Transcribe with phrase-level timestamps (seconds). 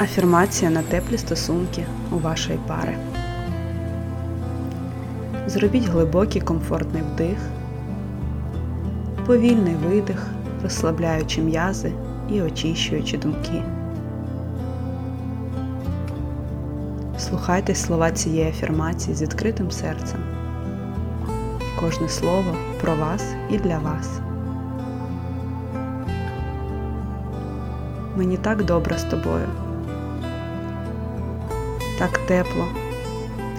[0.00, 2.96] Афірмація на теплі стосунки у вашої пари.
[5.46, 7.38] Зробіть глибокий комфортний вдих,
[9.26, 10.26] повільний видих,
[10.62, 11.92] розслабляючи м'язи
[12.30, 13.62] і очищуючи думки.
[17.18, 20.20] Слухайте слова цієї афірмації з відкритим серцем.
[21.80, 24.20] Кожне слово про вас і для вас.
[28.16, 29.69] Мені так добре з тобою.
[32.00, 32.64] Так тепло,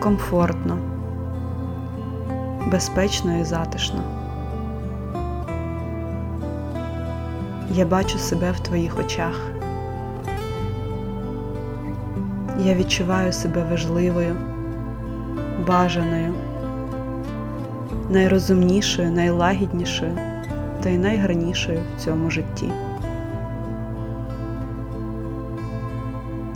[0.00, 0.78] комфортно,
[2.66, 4.00] безпечно і затишно.
[7.70, 9.40] Я бачу себе в твоїх очах.
[12.60, 14.36] Я відчуваю себе важливою,
[15.66, 16.34] бажаною,
[18.10, 20.18] найрозумнішою, найлагіднішою
[20.82, 22.72] та й найгарнішою в цьому житті.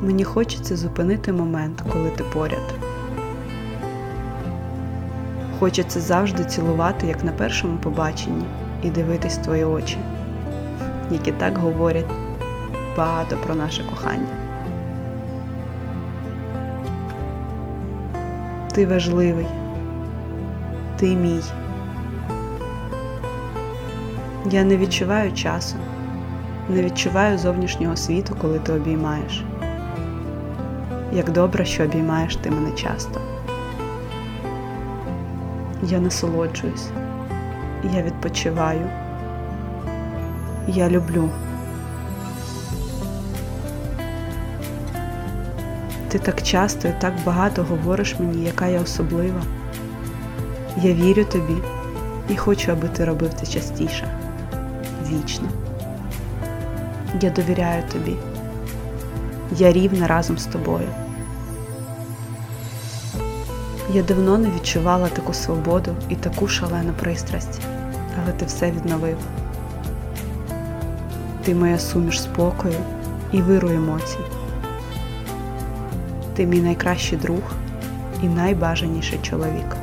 [0.01, 2.75] Мені хочеться зупинити момент, коли ти поряд.
[5.59, 8.45] Хочеться завжди цілувати, як на першому побаченні,
[8.83, 9.99] і дивитись твої очі,
[11.11, 12.11] які так говорять
[12.97, 14.27] багато про наше кохання.
[18.73, 19.47] Ти важливий,
[20.97, 21.43] ти мій.
[24.51, 25.77] Я не відчуваю часу,
[26.69, 29.45] не відчуваю зовнішнього світу, коли ти обіймаєш.
[31.13, 33.21] Як добре, що обіймаєш ти мене часто.
[35.83, 36.89] Я насолоджуюсь,
[37.95, 38.91] я відпочиваю,
[40.69, 41.31] я люблю.
[46.09, 49.43] Ти так часто і так багато говориш мені, яка я особлива.
[50.83, 51.55] Я вірю тобі
[52.29, 54.09] і хочу, аби ти робив це частіше,
[55.11, 55.49] вічно.
[57.21, 58.17] Я довіряю тобі.
[59.57, 60.89] Я рівна разом з тобою.
[63.93, 67.61] Я давно не відчувала таку свободу і таку шалену пристрасть,
[68.23, 69.17] але ти все відновив.
[71.45, 72.75] Ти моя суміш спокою
[73.33, 74.19] і виру емоцій.
[76.35, 77.43] Ти мій найкращий друг
[78.23, 79.77] і найбажаніший чоловік.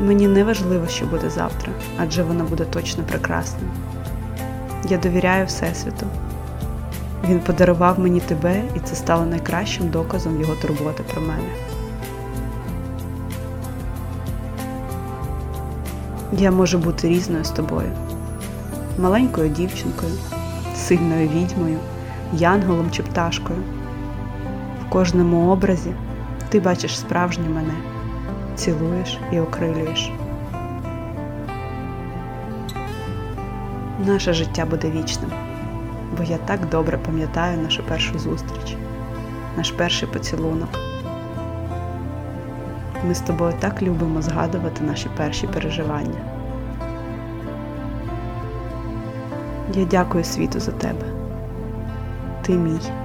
[0.00, 3.70] Мені не важливо, що буде завтра, адже воно буде точно прекрасним.
[4.88, 6.06] Я довіряю Всесвіту.
[7.28, 11.48] Він подарував мені тебе, і це стало найкращим доказом його турботи про мене.
[16.32, 17.88] Я можу бути різною з тобою,
[18.98, 20.12] маленькою дівчинкою,
[20.76, 21.78] сильною відьмою,
[22.32, 23.58] янголом чи пташкою.
[24.86, 25.92] В кожному образі
[26.48, 27.74] ти бачиш справжню мене,
[28.56, 30.12] цілуєш і окрилюєш.
[34.06, 35.30] Наше життя буде вічним,
[36.18, 38.76] бо я так добре пам'ятаю нашу першу зустріч,
[39.56, 40.68] наш перший поцілунок.
[43.08, 46.20] Ми з тобою так любимо згадувати наші перші переживання.
[49.74, 51.06] Я дякую світу за тебе.
[52.42, 53.01] Ти мій.